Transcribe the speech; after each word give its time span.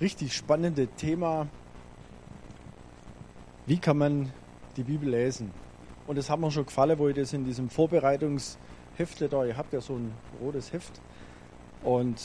Richtig 0.00 0.34
spannende 0.34 0.86
Thema. 0.86 1.48
Wie 3.66 3.78
kann 3.78 3.98
man 3.98 4.32
die 4.76 4.82
Bibel 4.82 5.10
lesen? 5.10 5.50
Und 6.06 6.16
das 6.16 6.30
hat 6.30 6.40
mir 6.40 6.50
schon 6.50 6.64
gefallen, 6.64 6.98
wo 6.98 7.08
ich 7.08 7.16
das 7.16 7.32
in 7.32 7.44
diesem 7.44 7.68
Vorbereitungsheftle 7.68 9.28
da, 9.28 9.44
ihr 9.44 9.56
habt 9.56 9.72
ja 9.72 9.80
so 9.80 9.94
ein 9.94 10.12
rotes 10.40 10.72
Heft 10.72 11.00
und 11.82 12.18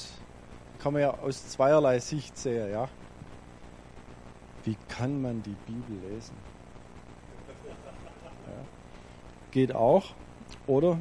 kann 0.79 0.93
man 0.93 1.01
ja 1.01 1.11
aus 1.11 1.49
zweierlei 1.49 1.99
Sicht 1.99 2.37
sehen, 2.37 2.71
ja. 2.71 2.87
Wie 4.63 4.77
kann 4.87 5.21
man 5.21 5.43
die 5.43 5.55
Bibel 5.65 5.97
lesen? 6.09 6.35
Ja. 8.47 8.65
Geht 9.51 9.75
auch. 9.75 10.13
Oder 10.65 10.99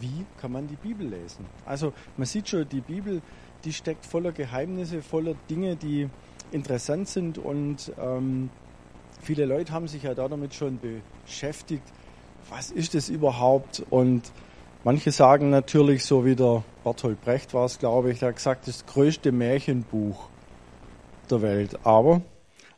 wie 0.00 0.26
kann 0.38 0.52
man 0.52 0.68
die 0.68 0.76
Bibel 0.76 1.06
lesen? 1.06 1.46
Also 1.64 1.94
man 2.16 2.26
sieht 2.26 2.48
schon, 2.48 2.68
die 2.68 2.82
Bibel 2.82 3.22
die 3.66 3.72
steckt 3.72 4.06
voller 4.06 4.30
Geheimnisse, 4.30 5.02
voller 5.02 5.34
Dinge, 5.50 5.74
die 5.74 6.08
interessant 6.52 7.08
sind 7.08 7.36
und 7.36 7.92
ähm, 8.00 8.48
viele 9.20 9.44
Leute 9.44 9.72
haben 9.72 9.88
sich 9.88 10.04
ja 10.04 10.14
damit 10.14 10.54
schon 10.54 10.78
beschäftigt. 10.78 11.82
Was 12.48 12.70
ist 12.70 12.94
das 12.94 13.08
überhaupt? 13.08 13.84
Und 13.90 14.22
manche 14.84 15.10
sagen 15.10 15.50
natürlich, 15.50 16.04
so 16.04 16.24
wie 16.24 16.36
der 16.36 16.62
Bertolt 16.84 17.20
Brecht 17.22 17.52
war 17.54 17.64
es, 17.64 17.80
glaube 17.80 18.12
ich, 18.12 18.20
der 18.20 18.28
hat 18.28 18.36
gesagt, 18.36 18.68
das 18.68 18.86
größte 18.86 19.32
Märchenbuch 19.32 20.28
der 21.28 21.42
Welt. 21.42 21.80
Aber 21.84 22.22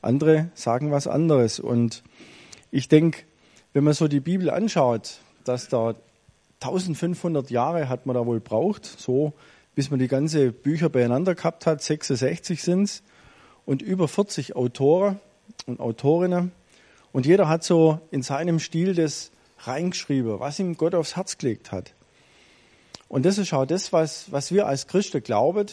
andere 0.01 0.49
sagen 0.55 0.91
was 0.91 1.07
anderes. 1.07 1.61
Und 1.61 2.03
ich 2.71 2.89
denke, 2.89 3.25
wenn 3.75 3.85
man 3.85 3.93
so 3.93 4.09
die 4.09 4.21
Bibel 4.21 4.49
anschaut, 4.49 5.19
dass 5.45 5.69
da 5.69 5.95
1500 6.63 7.51
Jahre 7.51 7.91
hat 7.91 8.07
man 8.07 8.15
da 8.15 8.25
wohl 8.25 8.41
braucht, 8.41 8.87
so 8.87 9.35
bis 9.79 9.93
man 9.93 10.01
die 10.01 10.09
ganze 10.09 10.51
Bücher 10.51 10.89
beieinander 10.89 11.37
gehabt 11.37 11.65
hat. 11.65 11.81
66 11.83 12.65
sind 12.65 12.83
es 12.83 13.05
und 13.65 13.81
über 13.81 14.09
40 14.09 14.57
Autoren 14.57 15.21
und 15.67 15.79
Autorinnen. 15.79 16.51
Und 17.13 17.27
jeder 17.27 17.49
hat 17.49 17.63
so 17.63 18.01
in 18.11 18.23
seinem 18.23 18.59
Stil 18.59 18.97
das 18.97 19.31
reingeschrieben, 19.61 20.41
was 20.41 20.59
ihm 20.59 20.77
Gott 20.77 20.97
aufs 20.97 21.15
Herz 21.15 21.39
gelegt 21.39 21.71
hat. 21.71 21.95
Und 23.07 23.25
das 23.25 23.39
ist 23.39 23.53
auch 23.53 23.67
das, 23.67 23.93
was, 23.93 24.33
was 24.33 24.51
wir 24.51 24.67
als 24.67 24.89
Christen 24.89 25.23
glauben, 25.23 25.69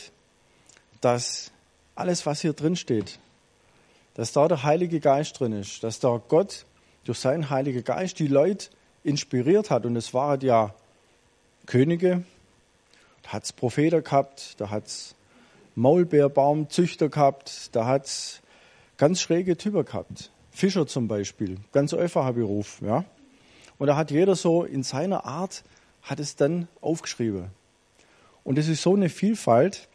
dass 1.02 1.52
alles, 1.96 2.28
was 2.28 2.42
hier 2.42 2.54
drin 2.54 2.76
steht, 2.76 3.18
dass 4.14 4.32
da 4.34 4.48
der 4.48 4.62
Heilige 4.62 5.00
Geist 5.00 5.40
drin 5.40 5.52
ist, 5.52 5.84
dass 5.84 6.00
da 6.00 6.22
Gott 6.28 6.68
durch 7.06 7.18
seinen 7.18 7.50
Heiligen 7.50 7.84
Geist 7.84 8.20
die 8.20 8.28
Leute 8.28 8.68
inspiriert 9.04 9.72
hat. 9.72 9.84
Und 9.84 9.96
es 9.96 10.14
waren 10.14 10.42
ja 10.42 10.76
Könige, 11.66 12.24
da 13.26 13.34
hat 13.34 13.44
es 13.44 13.54
Propheten 13.54 14.04
gehabt, 14.04 14.54
da 14.58 14.70
hat 14.70 14.86
es 14.86 15.16
Maulbeerbaumzüchter 15.74 17.10
gehabt, 17.10 17.76
da 17.76 17.88
hat 17.88 18.06
es 18.06 18.42
ganz 18.98 19.20
schräge 19.20 19.58
Typen 19.58 19.84
gehabt. 19.84 20.32
Fischer 20.52 20.86
zum 20.86 21.08
Beispiel, 21.08 21.58
ganz 21.72 21.94
einfacher 21.94 22.34
Beruf. 22.34 22.82
Ja? 22.82 23.04
Und 23.80 23.88
da 23.88 23.98
hat 23.98 24.12
jeder 24.12 24.36
so 24.36 24.64
in 24.64 24.84
seiner 24.84 25.26
Art, 25.26 25.64
hat 26.04 26.20
es 26.20 26.36
dann 26.36 26.68
aufgeschrieben. 26.82 27.48
Und 28.44 28.60
das 28.60 28.68
ist 28.68 28.84
so 28.84 28.94
eine 28.94 29.10
Vielfalt, 29.10 29.90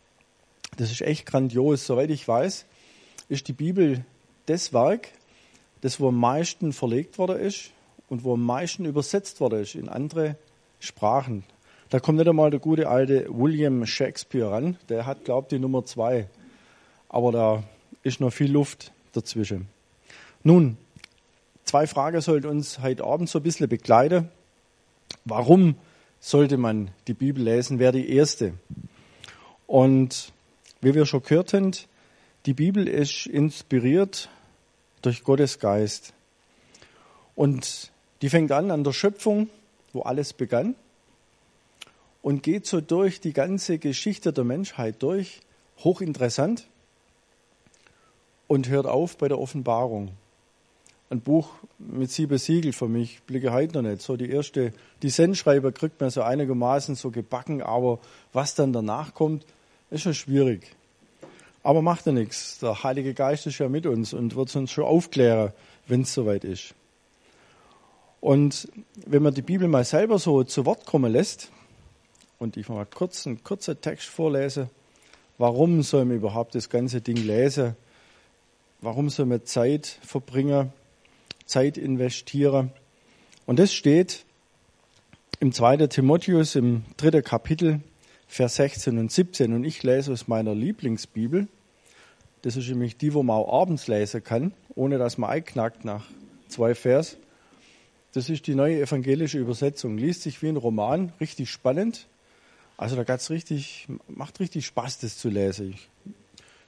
das 0.76 0.90
ist 0.90 1.02
echt 1.02 1.24
grandios. 1.24 1.86
Soweit 1.86 2.10
ich 2.10 2.26
weiß, 2.26 2.66
ist 3.28 3.46
die 3.46 3.52
Bibel 3.52 4.04
das 4.46 4.72
Werk, 4.72 5.08
das 5.82 6.00
wo 6.00 6.08
am 6.08 6.18
meisten 6.18 6.72
verlegt 6.72 7.16
worden 7.16 7.38
ist 7.38 7.70
und 8.08 8.24
wo 8.24 8.34
am 8.34 8.44
meisten 8.44 8.86
übersetzt 8.86 9.38
worden 9.40 9.60
ist 9.62 9.76
in 9.76 9.88
andere 9.88 10.36
Sprachen. 10.80 11.44
Da 11.90 11.98
kommt 11.98 12.18
nicht 12.18 12.28
einmal 12.28 12.52
der 12.52 12.60
gute 12.60 12.88
alte 12.88 13.26
William 13.28 13.84
Shakespeare 13.84 14.52
ran. 14.52 14.76
Der 14.88 15.06
hat, 15.06 15.24
glaubt 15.24 15.50
die 15.50 15.58
Nummer 15.58 15.84
zwei. 15.84 16.28
Aber 17.08 17.32
da 17.32 17.64
ist 18.04 18.20
noch 18.20 18.30
viel 18.30 18.52
Luft 18.52 18.92
dazwischen. 19.12 19.66
Nun, 20.44 20.76
zwei 21.64 21.88
Fragen 21.88 22.20
sollten 22.20 22.46
uns 22.46 22.78
heute 22.78 23.02
Abend 23.02 23.28
so 23.28 23.40
ein 23.40 23.42
bisschen 23.42 23.68
begleiten. 23.68 24.28
Warum 25.24 25.74
sollte 26.20 26.58
man 26.58 26.92
die 27.08 27.14
Bibel 27.14 27.42
lesen, 27.42 27.80
wäre 27.80 27.92
die 27.92 28.14
erste. 28.14 28.54
Und 29.66 30.32
wie 30.80 30.94
wir 30.94 31.06
schon 31.06 31.24
gehört 31.24 31.52
haben, 31.54 31.72
die 32.46 32.54
Bibel 32.54 32.86
ist 32.86 33.26
inspiriert 33.26 34.28
durch 35.02 35.24
Gottes 35.24 35.58
Geist. 35.58 36.12
Und 37.34 37.90
die 38.22 38.28
fängt 38.28 38.52
an 38.52 38.70
an 38.70 38.84
der 38.84 38.92
Schöpfung, 38.92 39.48
wo 39.92 40.02
alles 40.02 40.32
begann 40.32 40.76
und 42.22 42.42
geht 42.42 42.66
so 42.66 42.80
durch 42.80 43.20
die 43.20 43.32
ganze 43.32 43.78
Geschichte 43.78 44.32
der 44.32 44.44
Menschheit 44.44 45.02
durch, 45.02 45.40
hochinteressant, 45.78 46.66
und 48.46 48.68
hört 48.68 48.86
auf 48.86 49.16
bei 49.16 49.28
der 49.28 49.38
Offenbarung. 49.38 50.10
Ein 51.08 51.20
Buch 51.20 51.50
mit 51.78 52.10
sieben 52.10 52.38
Siegel 52.38 52.72
für 52.72 52.88
mich, 52.88 53.22
blicke 53.22 53.52
heute 53.52 53.74
noch 53.80 53.88
nicht. 53.88 54.02
So 54.02 54.16
die 54.16 54.30
erste, 54.30 54.72
die 55.02 55.10
Sendschreiber 55.10 55.72
kriegt 55.72 56.00
man 56.00 56.10
so 56.10 56.22
einigermaßen 56.22 56.94
so 56.94 57.10
gebacken, 57.10 57.62
aber 57.62 58.00
was 58.32 58.54
dann 58.54 58.72
danach 58.72 59.14
kommt, 59.14 59.44
ist 59.90 60.02
schon 60.02 60.14
schwierig. 60.14 60.74
Aber 61.62 61.82
macht 61.82 62.06
ja 62.06 62.12
nichts. 62.12 62.58
Der 62.58 62.82
Heilige 62.82 63.14
Geist 63.14 63.46
ist 63.46 63.58
ja 63.58 63.68
mit 63.68 63.86
uns 63.86 64.12
und 64.12 64.34
wird 64.34 64.54
uns 64.56 64.70
schon 64.70 64.84
aufklären, 64.84 65.52
wenn 65.86 66.02
es 66.02 66.14
soweit 66.14 66.44
ist. 66.44 66.74
Und 68.20 68.68
wenn 69.06 69.22
man 69.22 69.34
die 69.34 69.42
Bibel 69.42 69.68
mal 69.68 69.84
selber 69.84 70.18
so 70.18 70.44
zu 70.44 70.66
Wort 70.66 70.86
kommen 70.86 71.12
lässt, 71.12 71.50
und 72.40 72.56
ich 72.56 72.70
mal 72.70 72.86
kurz 72.86 73.26
einen 73.26 73.44
kurzen 73.44 73.80
Text 73.82 74.08
vorlese. 74.08 74.70
Warum 75.36 75.82
soll 75.82 76.06
man 76.06 76.16
überhaupt 76.16 76.54
das 76.54 76.70
ganze 76.70 77.02
Ding 77.02 77.18
lesen? 77.18 77.76
Warum 78.80 79.10
soll 79.10 79.26
man 79.26 79.44
Zeit 79.44 79.98
verbringen, 80.02 80.72
Zeit 81.44 81.76
investieren? 81.76 82.72
Und 83.44 83.58
das 83.58 83.74
steht 83.74 84.24
im 85.38 85.52
2. 85.52 85.86
Timotheus 85.88 86.56
im 86.56 86.84
dritten 86.96 87.22
Kapitel, 87.22 87.80
Vers 88.26 88.56
16 88.56 88.96
und 88.96 89.12
17. 89.12 89.52
Und 89.52 89.64
ich 89.64 89.82
lese 89.82 90.10
aus 90.12 90.26
meiner 90.26 90.54
Lieblingsbibel. 90.54 91.46
Das 92.40 92.56
ist 92.56 92.68
nämlich 92.68 92.96
die, 92.96 93.12
wo 93.12 93.22
man 93.22 93.36
auch 93.36 93.60
abends 93.60 93.86
lesen 93.86 94.24
kann, 94.24 94.54
ohne 94.74 94.96
dass 94.96 95.18
man 95.18 95.28
einknackt 95.28 95.84
nach 95.84 96.06
zwei 96.48 96.74
Vers. 96.74 97.18
Das 98.14 98.30
ist 98.30 98.46
die 98.46 98.54
neue 98.54 98.80
evangelische 98.80 99.38
Übersetzung. 99.38 99.98
Liest 99.98 100.22
sich 100.22 100.40
wie 100.42 100.48
ein 100.48 100.56
Roman, 100.56 101.12
richtig 101.20 101.50
spannend. 101.50 102.06
Also 102.80 102.96
da 102.96 103.04
geht's 103.04 103.28
richtig, 103.28 103.88
macht 104.08 104.40
richtig 104.40 104.64
Spaß, 104.64 105.00
das 105.00 105.18
zu 105.18 105.28
lesen. 105.28 105.74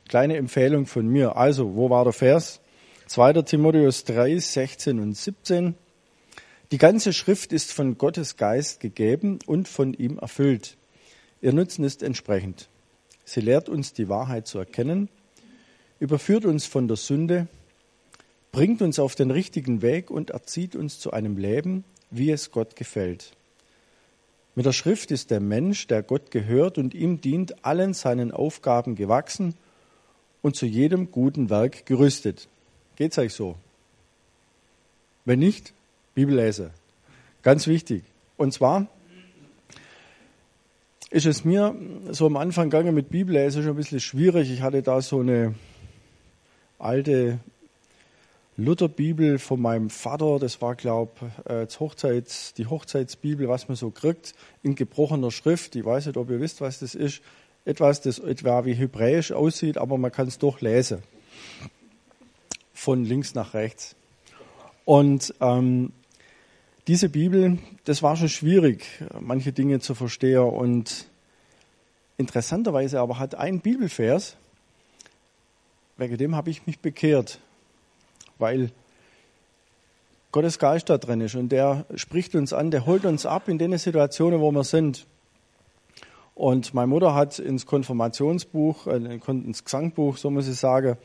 Kleine 0.07 0.37
Empfehlung 0.37 0.85
von 0.85 1.09
mir. 1.09 1.37
Also, 1.37 1.75
wo 1.75 1.89
war 1.89 2.05
der 2.05 2.13
Vers? 2.13 2.61
2. 3.07 3.41
Timotheus 3.41 4.05
3, 4.05 4.37
16 4.39 5.01
und 5.01 5.17
17. 5.17 5.75
Die 6.71 6.77
ganze 6.77 7.15
Schrift 7.15 7.51
ist 7.55 7.73
von 7.73 7.97
Gottes 7.97 8.37
Geist 8.37 8.81
gegeben 8.81 9.39
und 9.47 9.69
von 9.69 9.95
ihm 9.95 10.19
erfüllt. 10.19 10.77
Ihr 11.41 11.55
Nutzen 11.55 11.83
ist 11.83 12.03
entsprechend. 12.03 12.69
Sie 13.25 13.41
lehrt 13.41 13.71
uns 13.71 13.95
die 13.95 14.11
Wahrheit 14.11 14.47
zu 14.47 14.59
erkennen, 14.59 15.09
überführt 15.99 16.45
uns 16.45 16.67
von 16.67 16.89
der 16.89 16.99
Sünde, 16.99 17.49
bringt 18.51 18.83
uns 18.83 18.99
auf 18.99 19.15
den 19.15 19.31
richtigen 19.31 19.81
Weg 19.81 20.11
und 20.11 20.29
erzieht 20.29 20.77
uns 20.77 20.99
zu 20.99 21.11
einem 21.11 21.39
Leben, 21.39 21.85
wie 22.11 22.31
es 22.31 22.51
Gott 22.51 22.77
gefällt. 22.77 23.33
Mit 24.55 24.67
der 24.67 24.73
Schrift 24.73 25.11
ist 25.11 25.31
der 25.31 25.41
Mensch, 25.41 25.87
der 25.87 26.03
Gott 26.03 26.31
gehört 26.31 26.77
und 26.77 26.95
ihm 26.95 27.21
dient, 27.21 27.65
allen 27.65 27.95
seinen 27.95 28.33
Aufgaben 28.33 28.97
gewachsen 28.97 29.55
und 30.43 30.57
zu 30.57 30.67
jedem 30.67 31.11
guten 31.11 31.49
Werk 31.49 31.87
gerüstet. 31.87 32.49
Geht's 32.97 33.17
euch 33.17 33.33
so? 33.33 33.57
Wenn 35.25 35.39
nicht, 35.39 35.73
Bibellese. 36.15 36.71
Ganz 37.43 37.67
wichtig. 37.67 38.03
Und 38.37 38.53
zwar 38.53 38.87
ist 41.11 41.27
es 41.27 41.45
mir 41.45 41.75
so 42.11 42.27
am 42.27 42.37
Anfang 42.37 42.71
gegangen 42.71 42.95
mit 42.95 43.11
Bibellese 43.11 43.63
schon 43.63 43.73
ein 43.73 43.77
bisschen 43.77 44.01
schwierig. 44.01 44.51
Ich 44.51 44.63
hatte 44.63 44.83
da 44.83 45.01
so 45.01 45.21
eine 45.21 45.55
alte 46.79 47.39
Lutherbibel 48.57 49.39
von 49.39 49.61
meinem 49.61 49.89
Vater, 49.89 50.39
das 50.39 50.61
war, 50.61 50.75
glaube 50.75 51.13
äh, 51.47 51.67
Hochzeits, 51.67 52.53
die 52.53 52.67
Hochzeitsbibel, 52.67 53.49
was 53.49 53.69
man 53.69 53.77
so 53.77 53.91
kriegt, 53.91 54.35
in 54.63 54.75
gebrochener 54.75 55.31
Schrift. 55.31 55.75
Ich 55.75 55.85
weiß 55.85 56.07
nicht, 56.07 56.19
ob 56.19 56.29
ihr 56.29 56.41
wisst, 56.41 56.61
was 56.61 56.81
das 56.81 56.95
ist. 56.95 57.23
Etwas, 57.65 58.03
das 58.03 58.19
etwa 58.19 58.65
wie 58.67 58.75
Hebräisch 58.75 59.33
aussieht, 59.33 59.79
aber 59.79 59.97
man 59.97 60.13
kann 60.13 60.29
es 60.29 60.39
doch 60.39 60.61
lesen. 60.61 61.03
Von 62.75 63.05
links 63.05 63.35
nach 63.35 63.55
rechts. 63.55 63.95
Und 64.85 65.33
ähm, 65.41 65.93
diese 66.89 67.09
Bibel, 67.09 67.59
das 67.85 68.03
war 68.03 68.17
schon 68.17 68.29
schwierig, 68.29 68.85
manche 69.19 69.53
Dinge 69.53 69.81
zu 69.81 69.95
verstehen. 69.95 70.43
Und 70.43 71.07
interessanterweise 72.19 73.01
aber 73.01 73.19
hat 73.19 73.35
ein 73.35 73.61
Bibelvers, 73.61 74.37
wegen 75.97 76.19
dem 76.19 76.35
habe 76.35 76.51
ich 76.51 76.67
mich 76.67 76.81
bekehrt 76.81 77.39
weil 78.43 78.71
Gottes 80.33 80.59
Geist 80.59 80.91
da 80.91 80.99
drin 80.99 81.23
ist 81.23 81.35
und 81.35 81.51
der 81.51 81.87
spricht 81.95 82.35
uns 82.35 82.53
an, 82.53 82.71
der 82.71 82.85
holt 82.85 83.07
uns 83.07 83.25
ab 83.25 83.49
in 83.49 83.57
den 83.57 83.77
Situationen, 83.79 84.41
wo 84.41 84.51
wir 84.51 84.65
sind. 84.65 85.07
Und 86.35 86.75
meine 86.75 86.87
Mutter 86.89 87.15
hat 87.15 87.39
ins 87.39 87.67
Konfirmationsbuch, 87.67 88.87
äh, 88.87 89.21
ins 89.27 89.65
Gesangbuch, 89.65 90.17
so 90.17 90.31
muss 90.31 90.49
ich 90.49 90.57
sagen, 90.57 90.97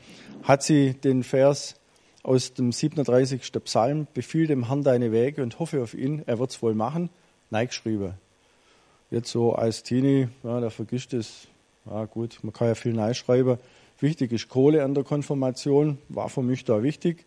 hat 0.42 0.62
sie 0.62 0.94
den 0.94 1.22
Vers 1.22 1.76
aus 2.22 2.54
dem 2.54 2.72
37. 2.72 3.52
Psalm, 3.64 4.06
befiehl 4.14 4.46
dem 4.46 4.66
Herrn 4.66 4.82
deine 4.82 5.12
Wege 5.12 5.42
und 5.42 5.58
hoffe 5.58 5.82
auf 5.82 5.94
ihn, 5.94 6.22
er 6.26 6.38
wird's 6.38 6.60
wohl 6.62 6.74
machen, 6.74 7.10
neigeschrieben. 7.50 8.14
Jetzt 9.10 9.30
so 9.30 9.54
als 9.54 9.82
Teenie, 9.82 10.28
ja, 10.42 10.60
da 10.60 10.70
vergisst 10.70 11.14
es, 11.14 11.48
ja 11.86 12.04
gut, 12.06 12.40
man 12.42 12.52
kann 12.52 12.68
ja 12.68 12.74
viel 12.74 12.92
neischreiben. 12.92 13.58
Wichtig 14.00 14.32
ist 14.32 14.48
Kohle 14.48 14.84
an 14.84 14.94
der 14.94 15.04
Konfirmation, 15.04 15.98
war 16.08 16.28
für 16.28 16.42
mich 16.42 16.64
da 16.64 16.82
wichtig. 16.82 17.24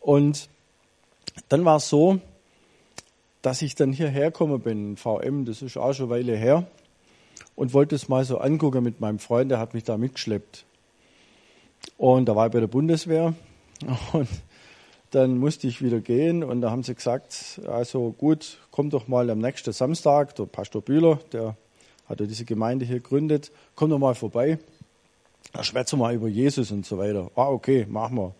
Und 0.00 0.48
dann 1.48 1.64
war 1.64 1.76
es 1.76 1.88
so, 1.88 2.20
dass 3.42 3.62
ich 3.62 3.74
dann 3.74 3.92
hierher 3.92 4.30
gekommen 4.30 4.60
bin, 4.60 4.96
VM, 4.96 5.44
das 5.44 5.62
ist 5.62 5.76
auch 5.76 5.92
schon 5.92 6.06
eine 6.06 6.20
Weile 6.20 6.36
her, 6.36 6.66
und 7.56 7.74
wollte 7.74 7.96
es 7.96 8.08
mal 8.08 8.24
so 8.24 8.38
angucken 8.38 8.84
mit 8.84 9.00
meinem 9.00 9.18
Freund, 9.18 9.50
der 9.50 9.58
hat 9.58 9.74
mich 9.74 9.84
da 9.84 9.96
mitgeschleppt. 9.96 10.64
Und 11.96 12.26
da 12.26 12.36
war 12.36 12.46
ich 12.46 12.52
bei 12.52 12.60
der 12.60 12.66
Bundeswehr 12.66 13.34
und 14.12 14.28
dann 15.10 15.38
musste 15.38 15.66
ich 15.66 15.82
wieder 15.82 16.00
gehen 16.00 16.44
und 16.44 16.60
da 16.60 16.70
haben 16.70 16.82
sie 16.82 16.94
gesagt, 16.94 17.60
also 17.66 18.14
gut, 18.16 18.58
komm 18.70 18.90
doch 18.90 19.08
mal 19.08 19.30
am 19.30 19.38
nächsten 19.38 19.72
Samstag, 19.72 20.34
der 20.36 20.44
Pastor 20.44 20.82
Bühler, 20.82 21.18
der 21.32 21.56
hat 22.06 22.20
ja 22.20 22.26
diese 22.26 22.44
Gemeinde 22.44 22.84
hier 22.84 22.96
gegründet, 22.96 23.50
komm 23.74 23.90
doch 23.90 23.98
mal 23.98 24.14
vorbei, 24.14 24.58
da 25.56 25.64
schwätzen 25.64 25.98
wir 25.98 26.12
über 26.12 26.28
Jesus 26.28 26.70
und 26.70 26.84
so 26.84 26.98
weiter. 26.98 27.30
Ah, 27.34 27.48
okay, 27.48 27.86
machen 27.88 28.18
wir. 28.18 28.34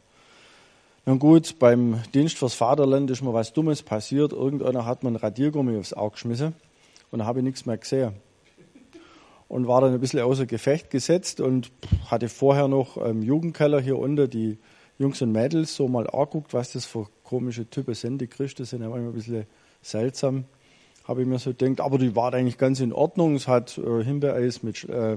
Nun 1.07 1.19
gut, 1.19 1.59
beim 1.59 2.03
Dienst 2.13 2.37
fürs 2.37 2.53
Vaterland 2.53 3.11
ist 3.11 3.23
mir 3.23 3.33
was 3.33 3.55
Dummes 3.55 3.83
passiert. 3.83 4.33
Irgendeiner 4.33 4.85
hat 4.85 5.03
mir 5.03 5.11
ein 5.11 5.17
Radiergummi 5.17 5.79
aufs 5.79 5.95
Auge 5.95 6.13
geschmissen 6.13 6.55
und 7.11 7.21
da 7.21 7.25
habe 7.25 7.39
ich 7.39 7.45
nichts 7.45 7.65
mehr 7.65 7.79
gesehen 7.79 8.13
und 9.49 9.67
war 9.67 9.81
dann 9.81 9.95
ein 9.95 10.01
bisschen 10.01 10.21
außer 10.21 10.45
Gefecht 10.45 10.91
gesetzt 10.91 11.41
und 11.41 11.71
hatte 12.11 12.29
vorher 12.29 12.69
noch 12.69 12.99
im 12.99 13.23
Jugendkeller 13.23 13.81
hier 13.81 13.99
unten 13.99 14.29
die 14.29 14.59
Jungs 14.99 15.23
und 15.23 15.33
Mädels 15.33 15.75
so 15.75 15.89
mal 15.89 16.11
anguckt, 16.11 16.53
was 16.53 16.73
das 16.73 16.85
für 16.85 17.07
komische 17.25 17.71
Typen 17.71 17.95
sind. 17.95 18.19
Die 18.19 18.27
Christen 18.27 18.67
sind 18.67 18.83
ja 18.83 18.91
manchmal 18.91 19.13
ein 19.13 19.15
bisschen 19.15 19.47
seltsam, 19.81 20.45
habe 21.05 21.23
ich 21.23 21.29
mir 21.29 21.39
so 21.39 21.55
gedacht. 21.55 21.81
Aber 21.81 21.97
die 21.97 22.15
war 22.15 22.35
eigentlich 22.35 22.59
ganz 22.59 22.81
in 22.81 22.93
Ordnung. 22.93 23.37
Es 23.37 23.49
hat 23.49 23.79
äh, 23.79 24.05
Himbeereis 24.05 24.63
mit 24.63 24.85
äh, 24.85 25.17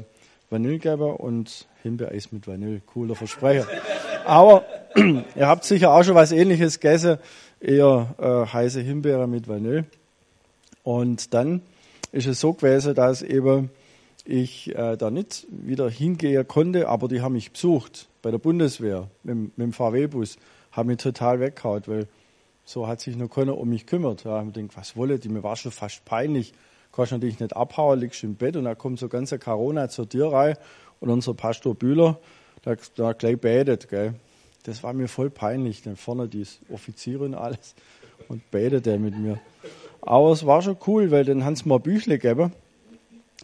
Vanillegeber 0.49 1.19
und 1.19 1.67
Himbeereis 1.83 2.31
mit 2.31 2.47
Vanille. 2.47 2.81
Cooler 2.85 3.15
Versprecher. 3.15 3.67
Aber 4.25 4.65
ihr 4.95 5.47
habt 5.47 5.63
sicher 5.63 5.91
auch 5.91 6.03
schon 6.03 6.15
was 6.15 6.31
ähnliches 6.31 6.79
gegessen. 6.79 7.17
Eher 7.59 8.15
äh, 8.17 8.51
heiße 8.51 8.81
Himbeere 8.81 9.27
mit 9.27 9.47
Vanille. 9.47 9.85
Und 10.83 11.33
dann 11.33 11.61
ist 12.11 12.27
es 12.27 12.39
so 12.39 12.53
gewesen, 12.53 12.95
dass 12.95 13.21
eben 13.21 13.69
ich 14.25 14.75
äh, 14.75 14.95
da 14.95 15.11
nicht 15.11 15.47
wieder 15.49 15.89
hingehen 15.89 16.47
konnte, 16.47 16.87
aber 16.87 17.07
die 17.07 17.21
haben 17.21 17.33
mich 17.33 17.51
besucht 17.51 18.07
bei 18.21 18.31
der 18.31 18.37
Bundeswehr 18.37 19.09
mit, 19.23 19.57
mit 19.57 19.57
dem 19.57 19.73
VW-Bus, 19.73 20.37
haben 20.71 20.87
mich 20.87 20.97
total 20.97 21.39
weggehauen, 21.39 21.83
weil 21.87 22.07
so 22.63 22.87
hat 22.87 23.01
sich 23.01 23.15
noch 23.15 23.29
keiner 23.29 23.57
um 23.57 23.69
mich 23.69 23.87
gekümmert. 23.87 24.23
Ja, 24.25 24.43
ich 24.43 24.53
denke, 24.53 24.75
was 24.75 24.95
wolle 24.95 25.17
die? 25.17 25.29
Mir 25.29 25.41
war 25.41 25.55
schon 25.55 25.71
fast 25.71 26.05
peinlich. 26.05 26.53
Kannst 26.91 27.11
natürlich 27.11 27.39
nicht 27.39 27.55
abhauen, 27.55 27.99
liegst 27.99 28.23
im 28.23 28.35
Bett 28.35 28.55
und 28.55 28.65
da 28.65 28.75
kommt 28.75 28.99
so 28.99 29.07
ganze 29.07 29.39
Corona 29.39 29.89
zur 29.89 30.09
Tür 30.09 30.33
rein 30.33 30.57
und 30.99 31.09
unser 31.09 31.33
Pastor 31.33 31.75
Bühler, 31.75 32.19
der, 32.65 32.77
der 32.97 33.13
gleich 33.13 33.39
betet, 33.39 33.89
gell. 33.89 34.15
Das 34.63 34.83
war 34.83 34.93
mir 34.93 35.07
voll 35.07 35.29
peinlich. 35.29 35.83
Dann 35.83 35.95
vorne 35.95 36.27
die 36.27 36.45
Offiziere 36.71 37.23
und 37.23 37.33
alles 37.33 37.75
und 38.27 38.49
betet 38.51 38.87
er 38.87 38.99
mit 38.99 39.17
mir. 39.17 39.39
Aber 40.01 40.31
es 40.31 40.45
war 40.45 40.61
schon 40.61 40.77
cool, 40.87 41.11
weil 41.11 41.25
dann 41.25 41.45
haben 41.45 41.55
sie 41.55 41.67
mir 41.67 41.79
Büchle 41.79 42.19
gegeben 42.19 42.53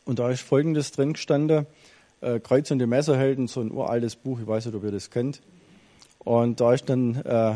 und 0.06 0.20
da 0.20 0.30
ist 0.30 0.42
Folgendes 0.42 0.92
drin 0.92 1.14
gestanden. 1.14 1.66
Äh, 2.22 2.40
Kreuz 2.40 2.72
und 2.72 2.80
die 2.80 2.86
Messerhelden, 2.86 3.48
so 3.48 3.62
ein 3.62 3.72
uraltes 3.72 4.16
Buch, 4.16 4.40
ich 4.40 4.48
weiß 4.48 4.66
nicht, 4.66 4.76
ob 4.76 4.84
ihr 4.84 4.92
das 4.92 5.10
kennt. 5.10 5.42
Und 6.20 6.60
da 6.60 6.74
ist 6.74 6.90
dann 6.90 7.16
äh, 7.16 7.56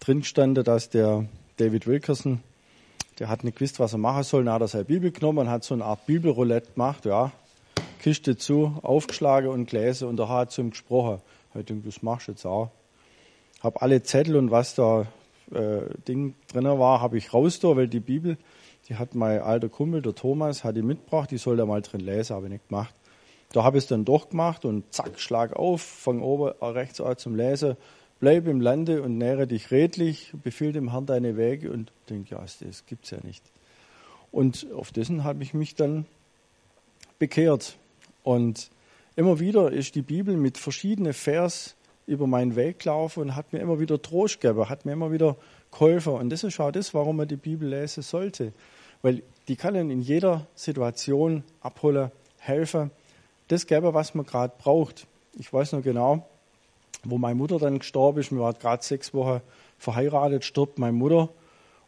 drin 0.00 0.20
gestanden, 0.20 0.64
dass 0.64 0.90
der 0.90 1.26
David 1.58 1.86
Wilkerson, 1.86 2.40
der 3.18 3.28
hat 3.28 3.44
nicht 3.44 3.56
gewusst, 3.58 3.80
was 3.80 3.92
er 3.92 3.98
machen 3.98 4.22
soll. 4.22 4.44
Dann 4.44 4.54
hat 4.54 4.62
er 4.62 4.68
seine 4.68 4.84
Bibel 4.84 5.10
genommen 5.10 5.40
und 5.40 5.50
hat 5.50 5.64
so 5.64 5.74
eine 5.74 5.84
Art 5.84 6.06
Bibelroulette 6.06 6.72
gemacht, 6.72 7.04
ja. 7.04 7.32
Kiste 8.00 8.36
zu, 8.36 8.78
aufgeschlagen 8.82 9.50
und 9.50 9.68
gelesen 9.68 10.08
und 10.08 10.16
da 10.16 10.28
hat 10.28 10.52
zu 10.52 10.60
ihm 10.60 10.70
gesprochen. 10.70 11.20
Ich 11.54 11.64
denke, 11.64 11.86
das 11.86 12.02
machst 12.02 12.28
du 12.28 12.32
jetzt 12.32 12.46
auch. 12.46 12.70
Habe 13.60 13.82
alle 13.82 14.02
Zettel 14.02 14.36
und 14.36 14.50
was 14.52 14.76
da 14.76 15.06
äh, 15.52 15.80
Ding 16.06 16.34
drin 16.52 16.64
war, 16.64 17.00
habe 17.00 17.18
ich 17.18 17.34
raus 17.34 17.58
da, 17.58 17.76
weil 17.76 17.88
die 17.88 18.00
Bibel, 18.00 18.36
die 18.88 18.96
hat 18.96 19.14
mein 19.14 19.40
alter 19.40 19.68
Kumpel, 19.68 20.00
der 20.00 20.14
Thomas, 20.14 20.62
hat 20.62 20.76
die 20.76 20.82
mitgebracht, 20.82 21.30
die 21.30 21.38
soll 21.38 21.56
da 21.56 21.66
mal 21.66 21.82
drin 21.82 22.00
lesen, 22.00 22.36
habe 22.36 22.46
ich 22.46 22.52
nicht 22.52 22.68
gemacht. 22.68 22.94
Da 23.52 23.64
habe 23.64 23.78
ich 23.78 23.84
es 23.84 23.88
dann 23.88 24.04
doch 24.04 24.28
gemacht 24.28 24.64
und 24.64 24.92
zack, 24.92 25.18
schlag 25.18 25.56
auf, 25.56 25.80
fang 25.80 26.20
oben 26.20 26.52
rechts 26.62 27.00
an 27.00 27.16
zum 27.16 27.34
Lesen, 27.34 27.76
bleib 28.20 28.46
im 28.46 28.60
Lande 28.60 29.02
und 29.02 29.18
nähre 29.18 29.46
dich 29.46 29.70
redlich, 29.70 30.32
befiehl 30.42 30.72
dem 30.72 30.90
Herrn 30.90 31.06
deine 31.06 31.36
Wege 31.36 31.70
und 31.70 31.92
denk, 32.10 32.30
ja, 32.30 32.40
das 32.40 32.86
gibt's 32.86 33.10
ja 33.10 33.18
nicht. 33.22 33.44
Und 34.30 34.66
auf 34.74 34.92
dessen 34.92 35.24
habe 35.24 35.42
ich 35.42 35.54
mich 35.54 35.74
dann 35.74 36.06
bekehrt. 37.18 37.76
Und 38.22 38.70
immer 39.16 39.40
wieder 39.40 39.72
ist 39.72 39.94
die 39.94 40.02
Bibel 40.02 40.36
mit 40.36 40.58
verschiedenen 40.58 41.12
Vers 41.12 41.76
über 42.06 42.26
meinen 42.26 42.56
Weg 42.56 42.80
gelaufen 42.80 43.20
und 43.20 43.36
hat 43.36 43.52
mir 43.52 43.60
immer 43.60 43.80
wieder 43.80 44.00
Trost 44.00 44.40
gegeben, 44.40 44.68
hat 44.68 44.86
mir 44.86 44.92
immer 44.92 45.12
wieder 45.12 45.36
geholfen. 45.70 46.14
Und 46.14 46.30
das 46.30 46.44
ist 46.44 46.58
auch 46.60 46.72
das, 46.72 46.94
warum 46.94 47.16
man 47.16 47.28
die 47.28 47.36
Bibel 47.36 47.68
lesen 47.68 48.02
sollte. 48.02 48.52
Weil 49.02 49.22
die 49.46 49.56
kann 49.56 49.76
einen 49.76 49.90
in 49.90 50.00
jeder 50.00 50.46
Situation 50.54 51.44
abholen, 51.60 52.10
helfen, 52.38 52.90
das 53.48 53.66
geben, 53.66 53.94
was 53.94 54.14
man 54.14 54.26
gerade 54.26 54.52
braucht. 54.58 55.06
Ich 55.38 55.52
weiß 55.52 55.72
noch 55.72 55.82
genau, 55.82 56.26
wo 57.10 57.18
meine 57.18 57.34
Mutter 57.34 57.58
dann 57.58 57.78
gestorben 57.78 58.20
ist. 58.20 58.30
Wir 58.30 58.40
waren 58.40 58.58
gerade 58.58 58.82
sechs 58.82 59.14
Wochen 59.14 59.40
verheiratet, 59.78 60.44
stirbt 60.44 60.78
meine 60.78 60.92
Mutter. 60.92 61.28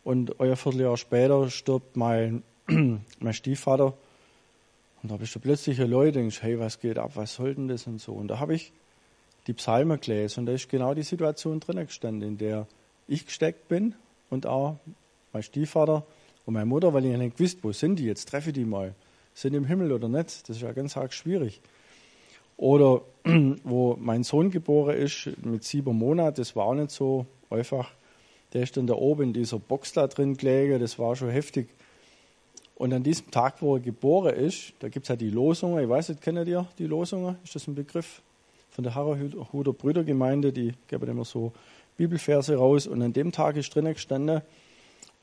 Und 0.05 0.40
ein 0.40 0.56
Vierteljahr 0.56 0.96
später 0.96 1.50
stirbt 1.50 1.96
mein, 1.96 2.43
mein 2.67 3.34
Stiefvater. 3.34 3.94
Und 5.02 5.11
da 5.11 5.17
bist 5.17 5.34
du 5.34 5.40
plötzlich 5.40 5.78
Leute, 5.78 6.12
denkst, 6.12 6.43
hey, 6.43 6.58
was 6.58 6.78
geht 6.78 6.99
ab, 6.99 7.12
was 7.14 7.34
soll 7.34 7.55
denn 7.55 7.69
das 7.69 7.87
und 7.87 8.00
so. 8.00 8.12
Und 8.12 8.28
da 8.28 8.38
habe 8.38 8.55
ich 8.55 8.72
die 9.46 9.55
Psalmen 9.55 10.00
gelesen 10.00 10.40
und 10.40 10.46
da 10.46 10.52
ist 10.52 10.69
genau 10.69 10.94
die 10.94 11.02
Situation 11.02 11.61
drin 11.61 11.87
gestanden, 11.87 12.28
in 12.28 12.38
der 12.38 12.66
ich 13.08 13.26
gesteckt 13.26 13.69
bin 13.69 13.94
und 14.28 14.46
auch 14.46 14.76
mein 15.32 15.43
Stiefvater 15.43 16.05
und 16.46 16.55
meine 16.55 16.66
Mutter, 16.66 16.93
weil 16.93 17.06
ich 17.06 17.16
nicht 17.16 17.37
gewusst, 17.37 17.58
wo 17.62 17.73
sind 17.73 17.99
die 17.99 18.05
jetzt, 18.05 18.28
treffe 18.28 18.52
die 18.52 18.64
mal. 18.64 18.94
Sind 19.34 19.52
die 19.52 19.58
im 19.58 19.64
Himmel 19.64 19.93
oder 19.93 20.08
nicht? 20.08 20.49
Das 20.49 20.56
ist 20.56 20.62
ja 20.62 20.73
ganz 20.73 20.96
arg 20.96 21.12
schwierig. 21.12 21.61
Oder 22.61 23.01
wo 23.65 23.97
mein 23.99 24.23
Sohn 24.23 24.51
geboren 24.51 24.95
ist 24.95 25.31
mit 25.43 25.65
sieben 25.65 25.97
Monaten, 25.97 26.37
das 26.37 26.55
war 26.55 26.67
auch 26.67 26.75
nicht 26.75 26.90
so 26.90 27.25
einfach. 27.49 27.90
Der 28.52 28.64
ist 28.64 28.76
dann 28.76 28.87
da 28.87 28.93
oben 28.95 29.23
in 29.23 29.33
dieser 29.33 29.59
Box 29.59 29.95
da 29.95 30.07
drin 30.07 30.37
gelegen, 30.37 30.79
das 30.79 30.99
war 30.99 31.17
schon 31.17 31.31
heftig. 31.31 31.71
Und 32.75 32.93
an 32.93 33.02
diesem 33.02 33.31
Tag, 33.31 33.62
wo 33.62 33.76
er 33.76 33.81
geboren 33.81 34.35
ist, 34.35 34.75
da 34.81 34.90
gibt 34.90 35.05
es 35.05 35.09
ja 35.09 35.17
die 35.17 35.31
Losungen, 35.31 35.83
ich 35.83 35.88
weiß 35.88 36.11
nicht, 36.11 36.21
kennt 36.21 36.47
ihr 36.47 36.67
die 36.79 36.87
Losungen? 36.87 37.38
Ist 37.45 37.55
das 37.55 37.67
ein 37.67 37.75
Begriff? 37.75 38.21
Von 38.71 38.85
der 38.85 38.95
Harrerhuder 38.95 39.73
Brüdergemeinde, 39.73 40.52
die 40.52 40.75
geben 40.87 41.09
immer 41.09 41.25
so 41.25 41.55
Bibelverse 41.97 42.57
raus. 42.57 42.87
Und 42.87 43.00
an 43.00 43.14
dem 43.14 43.33
Tag 43.33 43.57
ist 43.57 43.75
drinnen 43.75 43.95
gestanden, 43.95 44.43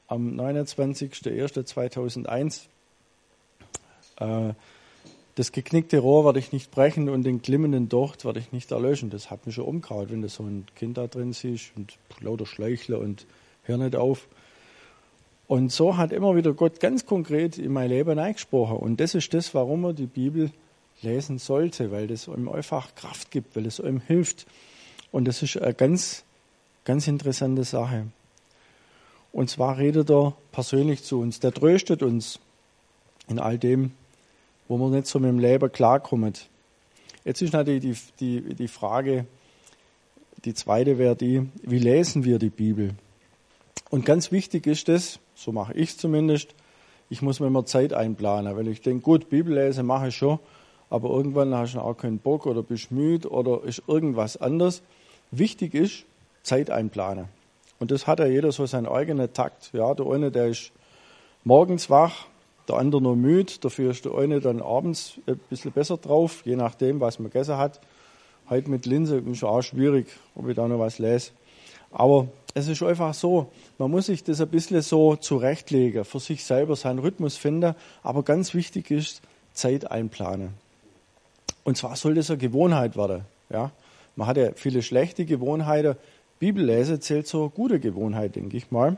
am 0.07 0.39
29.01.2001, 0.39 2.61
äh, 4.19 4.53
das 5.37 5.51
geknickte 5.51 5.99
Rohr 5.99 6.25
werde 6.25 6.39
ich 6.39 6.51
nicht 6.51 6.71
brechen 6.71 7.09
und 7.09 7.21
den 7.21 7.43
glimmenden 7.43 7.89
Docht 7.89 8.25
werde 8.25 8.39
ich 8.39 8.51
nicht 8.51 8.71
erlöschen. 8.71 9.11
Das 9.11 9.29
hat 9.29 9.45
mich 9.45 9.53
schon 9.53 9.65
umgehauen, 9.65 10.09
wenn 10.09 10.23
du 10.23 10.29
so 10.29 10.41
ein 10.41 10.65
Kind 10.75 10.97
da 10.97 11.05
drin 11.05 11.31
siehst 11.31 11.73
und 11.75 11.95
lauter 12.21 12.47
Schläuchle 12.47 12.97
und 12.97 13.27
hör 13.61 13.77
nicht 13.77 13.95
auf. 13.95 14.27
Und 15.47 15.71
so 15.71 15.95
hat 15.95 16.11
immer 16.11 16.35
wieder 16.35 16.53
Gott 16.53 16.79
ganz 16.79 17.05
konkret 17.05 17.59
in 17.59 17.71
mein 17.71 17.89
Leben 17.89 18.17
eingesprochen. 18.17 18.77
Und 18.77 18.99
das 18.99 19.13
ist 19.13 19.31
das, 19.35 19.53
warum 19.53 19.81
man 19.81 19.95
die 19.95 20.07
Bibel 20.07 20.49
lesen 21.03 21.37
sollte, 21.37 21.91
weil 21.91 22.07
das 22.07 22.27
ihm 22.27 22.49
einfach 22.49 22.95
Kraft 22.95 23.29
gibt, 23.29 23.55
weil 23.55 23.67
es 23.67 23.77
ihm 23.77 24.01
hilft. 24.01 24.47
Und 25.11 25.25
das 25.27 25.43
ist 25.43 25.55
eine 25.61 25.75
ganz, 25.75 26.23
ganz 26.83 27.07
interessante 27.07 27.63
Sache. 27.63 28.07
Und 29.31 29.51
zwar 29.51 29.77
redet 29.77 30.09
er 30.09 30.35
persönlich 30.51 31.03
zu 31.03 31.19
uns. 31.19 31.39
Der 31.39 31.53
tröstet 31.53 32.01
uns 32.01 32.39
in 33.27 33.37
all 33.37 33.59
dem, 33.59 33.91
wo 34.67 34.77
wir 34.77 34.89
nicht 34.89 35.07
so 35.07 35.19
mit 35.19 35.29
dem 35.29 35.39
Leben 35.39 35.71
klarkommen. 35.71 36.33
Jetzt 37.25 37.41
ist 37.41 37.53
natürlich 37.53 38.13
die, 38.19 38.41
die, 38.41 38.55
die 38.55 38.67
Frage, 38.67 39.25
die 40.45 40.53
zweite 40.53 40.97
wäre 40.97 41.15
die, 41.15 41.49
wie 41.61 41.79
lesen 41.79 42.23
wir 42.23 42.39
die 42.39 42.49
Bibel? 42.49 42.91
Und 43.89 44.05
ganz 44.05 44.31
wichtig 44.31 44.67
ist 44.67 44.89
es, 44.89 45.19
so 45.35 45.51
mache 45.51 45.73
ich 45.73 45.89
es 45.89 45.97
zumindest, 45.97 46.53
ich 47.09 47.21
muss 47.21 47.39
mir 47.39 47.47
immer 47.47 47.65
Zeit 47.65 47.93
einplanen, 47.93 48.55
weil 48.55 48.67
ich 48.67 48.81
denke, 48.81 49.03
gut, 49.03 49.29
Bibel 49.29 49.53
lesen 49.53 49.85
mache 49.85 50.09
ich 50.09 50.15
schon, 50.15 50.39
aber 50.89 51.09
irgendwann 51.09 51.53
hast 51.53 51.75
du 51.75 51.79
auch 51.79 51.95
keinen 51.95 52.19
Bock 52.19 52.45
oder 52.45 52.63
bist 52.63 52.91
müde 52.91 53.29
oder 53.29 53.63
ist 53.63 53.83
irgendwas 53.87 54.37
anders. 54.37 54.81
Wichtig 55.31 55.73
ist, 55.73 56.05
Zeit 56.43 56.69
einplanen. 56.69 57.25
Und 57.79 57.91
das 57.91 58.07
hat 58.07 58.19
ja 58.19 58.25
jeder 58.25 58.51
so 58.51 58.65
seinen 58.65 58.87
eigenen 58.87 59.31
Takt. 59.33 59.71
Ja, 59.73 59.93
der 59.93 60.07
eine, 60.07 60.31
der 60.31 60.47
ist 60.47 60.71
morgens 61.43 61.89
wach, 61.89 62.25
der 62.67 62.77
andere 62.77 63.01
nur 63.01 63.15
müde, 63.15 63.53
dafür 63.61 63.91
ist 63.91 64.05
der 64.05 64.15
eine 64.15 64.39
dann 64.39 64.61
abends 64.61 65.19
ein 65.25 65.39
bisschen 65.49 65.71
besser 65.71 65.97
drauf, 65.97 66.41
je 66.45 66.55
nachdem, 66.55 66.99
was 66.99 67.19
man 67.19 67.29
gegessen 67.29 67.57
hat. 67.57 67.79
Heute 68.49 68.69
mit 68.69 68.85
Linse 68.85 69.17
ist 69.19 69.43
auch 69.43 69.61
schwierig, 69.61 70.07
ob 70.35 70.47
ich 70.47 70.55
da 70.55 70.67
noch 70.67 70.79
was 70.79 70.99
lese. 70.99 71.31
Aber 71.91 72.27
es 72.53 72.67
ist 72.67 72.83
einfach 72.83 73.13
so, 73.13 73.51
man 73.77 73.91
muss 73.91 74.07
sich 74.07 74.23
das 74.23 74.41
ein 74.41 74.49
bisschen 74.49 74.81
so 74.81 75.15
zurechtlegen, 75.15 76.05
für 76.05 76.19
sich 76.19 76.43
selber 76.43 76.75
seinen 76.75 76.99
Rhythmus 76.99 77.37
finden. 77.37 77.75
Aber 78.03 78.23
ganz 78.23 78.53
wichtig 78.53 78.91
ist, 78.91 79.21
Zeit 79.53 79.89
einplanen. 79.89 80.53
Und 81.63 81.77
zwar 81.77 81.95
soll 81.95 82.15
das 82.15 82.29
eine 82.29 82.37
Gewohnheit 82.37 82.97
werden. 82.97 83.25
Ja? 83.49 83.71
Man 84.15 84.27
hat 84.27 84.37
ja 84.37 84.51
viele 84.55 84.81
schlechte 84.81 85.25
Gewohnheiten. 85.25 85.95
Bibellese 86.39 86.99
zählt 86.99 87.27
zur 87.27 87.49
gute 87.49 87.79
Gewohnheit, 87.79 88.35
denke 88.35 88.57
ich 88.57 88.71
mal. 88.71 88.97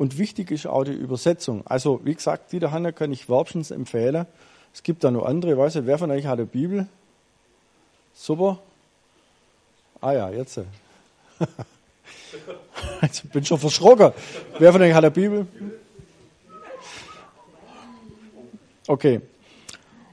Und 0.00 0.16
wichtig 0.16 0.50
ist 0.50 0.66
auch 0.66 0.84
die 0.84 0.92
Übersetzung. 0.92 1.66
Also, 1.66 2.00
wie 2.04 2.14
gesagt, 2.14 2.52
die 2.52 2.58
der 2.58 2.70
Hanna 2.70 2.90
kann 2.90 3.12
ich 3.12 3.28
wärmstens 3.28 3.70
empfehlen. 3.70 4.24
Es 4.72 4.82
gibt 4.82 5.04
da 5.04 5.10
noch 5.10 5.26
andere. 5.26 5.58
Weiß 5.58 5.74
nicht, 5.74 5.86
wer 5.86 5.98
von 5.98 6.10
euch 6.10 6.24
hat 6.24 6.38
eine 6.38 6.46
Bibel? 6.46 6.88
Super. 8.14 8.60
Ah 10.00 10.12
ja, 10.12 10.30
jetzt. 10.30 10.58
Ich 13.02 13.22
bin 13.30 13.44
schon 13.44 13.58
verschrocken. 13.58 14.12
Wer 14.58 14.72
von 14.72 14.80
euch 14.80 14.94
hat 14.94 15.04
eine 15.04 15.10
Bibel? 15.10 15.46
Okay. 18.86 19.20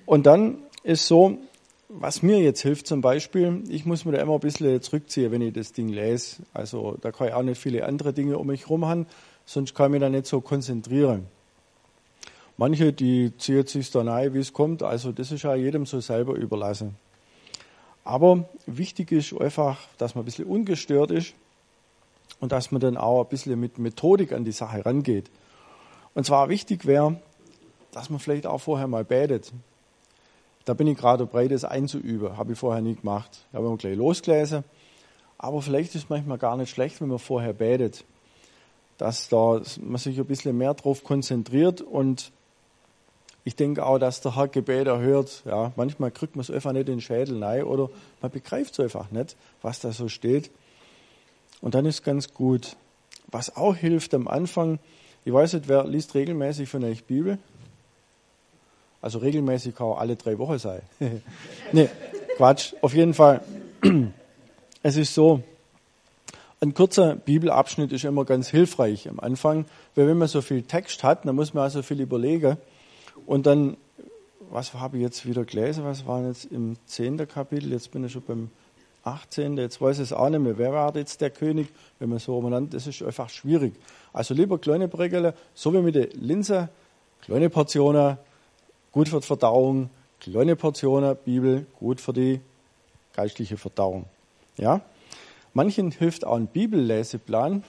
Und 0.06 0.26
dann 0.26 0.58
ist 0.84 1.08
so, 1.08 1.38
was 1.88 2.22
mir 2.24 2.40
jetzt 2.40 2.62
hilft 2.62 2.88
zum 2.88 3.00
Beispiel, 3.00 3.64
ich 3.70 3.86
muss 3.86 4.04
mir 4.04 4.12
da 4.12 4.22
immer 4.22 4.34
ein 4.34 4.42
bisschen 4.42 4.82
zurückziehen, 4.82 5.32
wenn 5.32 5.42
ich 5.42 5.54
das 5.54 5.72
Ding 5.72 5.88
lese. 5.88 6.44
Also 6.54 6.98
da 7.00 7.14
kann 7.14 7.28
ich 7.28 7.34
auch 7.34 7.44
nicht 7.44 7.62
viele 7.62 7.86
andere 7.86 8.12
Dinge 8.12 8.38
um 8.38 8.48
mich 8.48 8.64
herum 8.64 8.86
haben, 8.86 9.08
sonst 9.48 9.74
kann 9.74 9.88
ich 9.88 9.92
mich 9.94 10.02
da 10.02 10.10
nicht 10.10 10.28
so 10.28 10.42
konzentrieren. 10.42 11.26
Manche, 12.58 12.94
die 12.94 13.36
ziehen 13.38 13.66
sich 13.66 13.90
dann 13.90 14.10
ein, 14.10 14.34
wie 14.34 14.40
es 14.40 14.54
kommt. 14.54 14.84
Also 14.84 15.12
das 15.12 15.32
ist 15.32 15.44
ja 15.44 15.56
jedem 15.56 15.86
so 15.86 16.00
selber 16.00 16.34
überlassen. 16.36 16.96
Aber 18.04 18.46
wichtig 18.66 19.12
ist 19.12 19.34
einfach, 19.40 19.80
dass 19.98 20.16
man 20.16 20.24
ein 20.24 20.26
bisschen 20.26 20.46
ungestört 20.46 21.12
ist 21.12 21.34
und 22.40 22.52
dass 22.52 22.72
man 22.72 22.82
dann 22.82 22.98
auch 22.98 23.24
ein 23.24 23.30
bisschen 23.30 23.60
mit 23.60 23.78
Methodik 23.80 24.34
an 24.34 24.44
die 24.44 24.52
Sache 24.52 24.86
rangeht. 24.86 25.30
Und 26.14 26.26
zwar 26.26 26.50
wichtig 26.50 26.86
wäre, 26.86 27.20
dass 27.92 28.10
man 28.10 28.20
vielleicht 28.20 28.48
auch 28.48 28.60
vorher 28.60 28.88
mal 28.88 29.06
betet. 29.06 29.54
Da 30.66 30.74
bin 30.74 30.88
ich 30.88 30.98
gerade 30.98 31.26
dabei, 31.26 31.48
das 31.48 31.64
einzuüben. 31.64 32.38
Habe 32.38 32.54
ich 32.54 32.60
vorher 32.60 32.82
nie 32.82 32.96
gemacht. 32.96 33.46
Ich 33.50 33.56
habe 33.56 33.68
immer 33.68 33.78
gleich 33.78 33.96
losgelesen. 33.96 34.64
Aber 35.38 35.62
vielleicht 35.62 35.96
ist 35.96 36.04
es 36.04 36.10
manchmal 36.10 36.38
gar 36.38 36.58
nicht 36.58 36.70
schlecht, 36.70 37.00
wenn 37.00 37.08
man 37.08 37.20
vorher 37.20 37.54
betet. 37.54 38.04
Dass 38.98 39.30
da 39.30 39.62
man 39.82 39.98
sich 39.98 40.18
ein 40.18 40.26
bisschen 40.26 40.58
mehr 40.58 40.74
darauf 40.74 41.04
konzentriert 41.04 41.82
und 41.82 42.32
ich 43.44 43.56
denke 43.56 43.86
auch, 43.86 43.98
dass 43.98 44.20
der 44.20 44.36
Herr 44.36 44.50
Gebet 44.50 44.88
erhört. 44.88 45.44
Ja, 45.46 45.72
manchmal 45.78 46.12
kriegt 46.12 46.36
man 46.36 46.42
es 46.42 46.52
einfach 46.52 46.74
nicht 46.74 46.90
in 46.90 46.98
den 46.98 47.02
Schädel 47.02 47.42
rein 47.42 47.64
oder 47.64 47.90
man 48.22 48.30
begreift 48.30 48.74
es 48.74 48.80
einfach 48.82 49.10
nicht, 49.12 49.38
was 49.62 49.80
da 49.80 49.94
so 49.94 50.10
steht. 50.10 50.52
Und 51.62 51.74
dann 51.74 51.86
ist 51.86 52.04
ganz 52.04 52.34
gut. 52.34 52.76
Was 53.32 53.56
auch 53.56 53.76
hilft 53.76 54.14
am 54.14 54.28
Anfang, 54.28 54.80
ich 55.24 55.34
weiß 55.34 55.54
nicht, 55.54 55.68
wer 55.68 55.86
liest 55.86 56.14
regelmäßig 56.14 56.68
von 56.68 56.84
euch 56.84 57.06
Bibel? 57.06 57.38
Also 59.02 59.20
regelmäßig 59.20 59.76
kann 59.76 59.88
auch 59.88 60.00
alle 60.00 60.16
drei 60.16 60.38
Wochen 60.38 60.60
sein. 60.60 60.82
nee, 61.72 61.90
Quatsch. 62.36 62.74
Auf 62.82 62.94
jeden 62.94 63.14
Fall. 63.14 63.42
Es 64.84 64.96
ist 64.96 65.14
so, 65.14 65.42
ein 66.60 66.74
kurzer 66.74 67.16
Bibelabschnitt 67.16 67.92
ist 67.92 68.04
immer 68.04 68.26
ganz 68.26 68.50
hilfreich 68.50 69.08
am 69.08 69.20
Anfang, 69.20 69.66
weil 69.96 70.08
wenn 70.08 70.18
man 70.18 70.28
so 70.28 70.42
viel 70.42 70.64
Text 70.64 71.04
hat, 71.04 71.26
dann 71.26 71.36
muss 71.36 71.54
man 71.54 71.64
also 71.64 71.84
viel 71.84 72.02
überlegen. 72.02 72.58
Und 73.26 73.46
dann, 73.46 73.78
was 74.50 74.74
habe 74.74 74.98
ich 74.98 75.04
jetzt 75.04 75.26
wieder 75.28 75.46
gelesen? 75.46 75.84
Was 75.84 76.08
war 76.08 76.26
jetzt 76.26 76.46
im 76.46 76.78
zehnten 76.86 77.28
Kapitel? 77.28 77.72
Jetzt 77.72 77.92
bin 77.92 78.06
ich 78.06 78.12
schon 78.12 78.24
beim 78.24 78.50
18. 79.04 79.58
Jetzt 79.58 79.82
weiß 79.82 79.98
ich 79.98 80.06
es 80.06 80.14
auch 80.14 80.30
nicht 80.30 80.40
mehr. 80.40 80.58
Wer 80.58 80.74
war 80.74 80.96
jetzt 80.96 81.22
der 81.22 81.30
König? 81.30 81.68
Wenn 82.00 82.10
man 82.10 82.20
so 82.20 82.42
nennt, 82.50 82.74
das 82.74 82.88
ist 82.88 83.04
einfach 83.04 83.30
schwierig. 83.30 83.74
Also 84.12 84.34
lieber 84.34 84.58
kleine 84.58 84.88
Bregele, 84.88 85.34
so 85.54 85.74
wie 85.74 85.82
mit 85.82 85.96
der 85.96 86.10
Linse, 86.14 86.70
kleine 87.22 87.50
Portionen, 87.50 88.18
gut 88.92 89.10
für 89.10 89.20
die 89.20 89.28
Verdauung, 89.28 89.90
kleine 90.20 90.56
Portionen 90.56 91.16
Bibel, 91.24 91.68
gut 91.80 92.02
für 92.02 92.14
die 92.14 92.42
geistliche 93.14 93.58
Verdauung. 93.58 94.06
Ja? 94.58 94.82
Manchen 95.54 95.92
hilft 95.92 96.26
auch 96.26 96.36
ein 96.36 96.48
Bibelleseplan, 96.48 97.64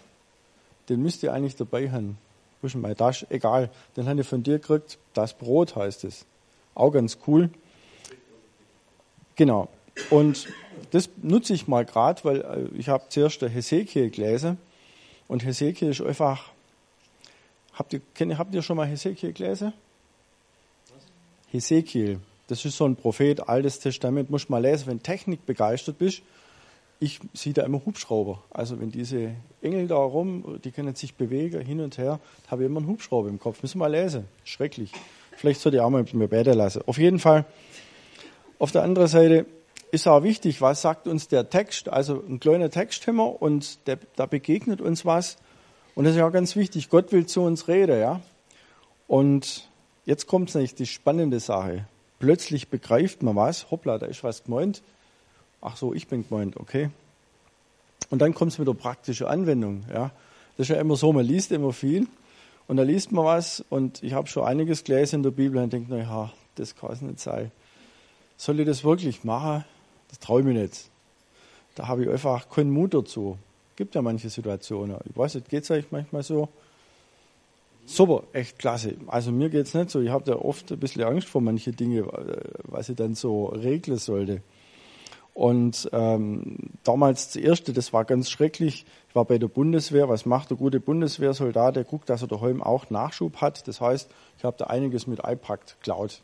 den 0.88 1.02
müsst 1.02 1.22
ihr 1.22 1.32
eigentlich 1.32 1.56
dabei 1.56 1.90
haben. 1.90 2.18
Wo 2.60 2.66
ist 2.66 2.74
meine? 2.74 2.96
Egal, 3.28 3.70
den 3.96 4.08
habe 4.08 4.20
ich 4.20 4.26
von 4.26 4.42
dir 4.42 4.58
gekriegt. 4.58 4.98
Das 5.14 5.34
Brot 5.34 5.76
heißt 5.76 6.04
es. 6.04 6.26
Auch 6.74 6.90
ganz 6.90 7.18
cool. 7.26 7.50
Genau. 9.36 9.68
Und 10.10 10.48
das 10.90 11.10
nutze 11.22 11.54
ich 11.54 11.68
mal 11.68 11.84
gerade, 11.84 12.24
weil 12.24 12.40
äh, 12.40 12.78
ich 12.78 12.88
habe 12.88 13.04
zuerst 13.08 13.42
der 13.42 13.48
Hesekiel 13.48 14.10
gelesen 14.10 14.58
und 15.28 15.44
Hesekiel 15.44 15.90
ist 15.90 16.00
einfach. 16.00 16.50
Habt 17.74 17.92
ihr, 17.92 18.00
habt 18.36 18.54
ihr 18.54 18.62
schon 18.62 18.76
mal 18.76 18.88
Hesekiel 18.88 19.32
gelesen? 19.32 19.72
Hesekiel, 21.52 22.18
das 22.48 22.64
ist 22.64 22.76
so 22.76 22.84
ein 22.84 22.96
Prophet, 22.96 23.48
Altes 23.48 23.78
Testament, 23.78 24.30
musst 24.30 24.48
du 24.48 24.52
mal 24.52 24.62
lesen, 24.62 24.88
wenn 24.88 25.02
Technik 25.02 25.46
begeistert 25.46 25.98
bist. 25.98 26.22
Ich 27.00 27.20
sehe 27.32 27.52
da 27.52 27.62
immer 27.62 27.84
Hubschrauber. 27.84 28.42
Also 28.50 28.80
wenn 28.80 28.90
diese 28.90 29.34
Engel 29.62 29.86
da 29.86 29.96
rum, 29.96 30.58
die 30.64 30.72
können 30.72 30.94
sich 30.94 31.14
bewegen, 31.14 31.60
hin 31.60 31.80
und 31.80 31.96
her, 31.96 32.18
habe 32.48 32.62
ich 32.62 32.66
immer 32.66 32.80
einen 32.80 32.88
Hubschrauber 32.88 33.28
im 33.28 33.38
Kopf. 33.38 33.62
Müssen 33.62 33.78
wir 33.78 33.88
mal 33.88 33.92
lesen. 33.92 34.24
Schrecklich. 34.44 34.92
Vielleicht 35.36 35.60
sollte 35.60 35.76
ich 35.76 35.82
auch 35.82 35.90
mal 35.90 36.04
mir 36.12 36.28
beten 36.28 36.54
lassen. 36.54 36.82
Auf 36.86 36.98
jeden 36.98 37.20
Fall. 37.20 37.44
Auf 38.58 38.72
der 38.72 38.82
anderen 38.82 39.06
Seite, 39.06 39.46
ist 39.90 40.06
auch 40.06 40.22
wichtig, 40.22 40.60
was 40.60 40.82
sagt 40.82 41.06
uns 41.06 41.28
der 41.28 41.48
Text. 41.48 41.88
Also 41.88 42.22
ein 42.28 42.40
kleiner 42.40 42.70
Text 42.70 43.06
haben 43.06 43.16
wir 43.16 43.40
und 43.40 43.86
der, 43.86 43.98
da 44.16 44.26
begegnet 44.26 44.80
uns 44.80 45.04
was. 45.04 45.36
Und 45.94 46.04
das 46.04 46.12
ist 46.12 46.18
ja 46.18 46.28
ganz 46.28 46.56
wichtig. 46.56 46.90
Gott 46.90 47.12
will 47.12 47.26
zu 47.26 47.42
uns 47.42 47.68
reden, 47.68 47.98
ja. 47.98 48.20
Und 49.06 49.68
jetzt 50.04 50.26
kommt 50.26 50.54
nämlich 50.54 50.74
die 50.74 50.86
spannende 50.86 51.40
Sache. 51.40 51.86
Plötzlich 52.18 52.68
begreift 52.68 53.22
man 53.22 53.36
was. 53.36 53.70
Hoppla, 53.70 53.98
da 53.98 54.06
ist 54.06 54.22
was 54.22 54.44
gemeint. 54.44 54.82
Ach 55.60 55.76
so, 55.76 55.92
ich 55.92 56.08
bin 56.08 56.28
gemeint, 56.28 56.56
okay. 56.56 56.90
Und 58.10 58.20
dann 58.20 58.34
kommt 58.34 58.52
es 58.52 58.58
mit 58.58 58.68
der 58.68 58.74
praktischen 58.74 59.26
Anwendung, 59.26 59.84
ja. 59.92 60.10
Das 60.56 60.68
ist 60.68 60.74
ja 60.74 60.80
immer 60.80 60.96
so, 60.96 61.12
man 61.12 61.24
liest 61.24 61.52
immer 61.52 61.72
viel 61.72 62.08
und 62.66 62.76
da 62.76 62.82
liest 62.82 63.12
man 63.12 63.24
was 63.24 63.64
und 63.70 64.02
ich 64.02 64.12
habe 64.12 64.26
schon 64.28 64.44
einiges 64.44 64.84
gelesen 64.84 65.16
in 65.16 65.22
der 65.22 65.30
Bibel 65.30 65.62
und 65.62 65.72
denke, 65.72 65.90
naja, 65.92 66.32
das 66.56 66.74
kann 66.74 66.92
es 66.92 67.00
nicht 67.00 67.20
sein. 67.20 67.52
Soll 68.36 68.60
ich 68.60 68.66
das 68.66 68.84
wirklich 68.84 69.24
machen? 69.24 69.64
Das 70.08 70.18
traue 70.18 70.40
ich 70.40 70.46
mir 70.46 70.54
nicht. 70.54 70.90
Da 71.74 71.86
habe 71.86 72.02
ich 72.02 72.10
einfach 72.10 72.48
keinen 72.48 72.70
Mut 72.70 72.94
dazu. 72.94 73.38
Gibt 73.76 73.94
ja 73.94 74.02
manche 74.02 74.30
Situationen. 74.30 74.96
Ich 75.08 75.16
weiß 75.16 75.36
nicht, 75.36 75.48
geht 75.48 75.62
es 75.62 75.70
euch 75.70 75.86
manchmal 75.90 76.24
so? 76.24 76.48
Super, 77.86 78.24
echt 78.32 78.58
klasse. 78.58 78.96
Also 79.06 79.30
mir 79.30 79.48
geht 79.48 79.66
es 79.66 79.74
nicht 79.74 79.90
so. 79.90 80.00
Ich 80.00 80.10
habe 80.10 80.24
da 80.24 80.36
oft 80.36 80.70
ein 80.72 80.78
bisschen 80.78 81.04
Angst 81.04 81.28
vor 81.28 81.40
manche 81.40 81.72
Dinge, 81.72 82.00
äh, 82.00 82.40
was 82.64 82.88
ich 82.88 82.96
dann 82.96 83.14
so 83.14 83.46
regeln 83.46 83.96
sollte. 83.96 84.42
Und 85.38 85.88
ähm, 85.92 86.56
damals 86.82 87.26
das 87.26 87.36
erste, 87.36 87.72
das 87.72 87.92
war 87.92 88.04
ganz 88.04 88.28
schrecklich. 88.28 88.84
Ich 89.08 89.14
war 89.14 89.24
bei 89.24 89.38
der 89.38 89.46
Bundeswehr. 89.46 90.08
Was 90.08 90.26
macht 90.26 90.50
der 90.50 90.56
gute 90.56 90.80
Bundeswehrsoldat? 90.80 91.76
Der 91.76 91.84
guckt, 91.84 92.10
dass 92.10 92.22
er 92.22 92.26
daheim 92.26 92.60
auch 92.60 92.90
Nachschub 92.90 93.36
hat. 93.36 93.68
Das 93.68 93.80
heißt, 93.80 94.10
ich 94.36 94.42
habe 94.42 94.56
da 94.58 94.64
einiges 94.64 95.06
mit 95.06 95.20
iPact 95.20 95.76
geklaut. 95.78 96.22